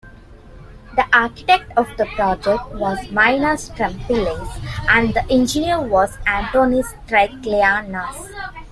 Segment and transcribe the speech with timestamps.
[0.95, 4.49] The architect of the project was Minas Trempelas
[4.89, 8.27] and the engineer was Antonis Triglianos.